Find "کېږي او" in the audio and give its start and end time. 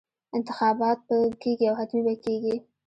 1.41-1.75